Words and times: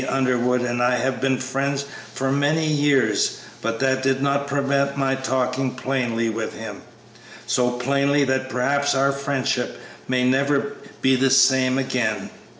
D. 0.01 0.07
K. 0.07 0.13
Underwood 0.13 0.61
and 0.61 0.81
I 0.81 0.95
have 0.95 1.21
been 1.21 1.37
friends 1.37 1.85
for 2.11 2.31
many 2.31 2.65
years, 2.65 3.39
but 3.61 3.79
that 3.81 4.01
did 4.01 4.19
not 4.19 4.47
prevent 4.47 4.97
my 4.97 5.13
talking 5.13 5.75
plainly 5.75 6.27
with 6.27 6.55
him 6.55 6.81
so 7.45 7.73
plainly 7.77 8.23
that 8.23 8.49
perhaps 8.49 8.95
our 8.95 9.11
friendship 9.11 9.77
may 10.07 10.27
never 10.27 10.73
be 11.03 11.15
the 11.15 11.29
same 11.29 11.77
again. 11.77 12.31